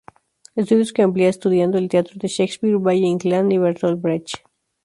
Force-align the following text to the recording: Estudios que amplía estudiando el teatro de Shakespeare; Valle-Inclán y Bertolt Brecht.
Estudios 0.55 0.93
que 0.93 1.03
amplía 1.03 1.29
estudiando 1.29 1.77
el 1.77 1.87
teatro 1.87 2.15
de 2.17 2.27
Shakespeare; 2.27 2.75
Valle-Inclán 2.79 3.51
y 3.51 3.59
Bertolt 3.59 4.01
Brecht. 4.01 4.33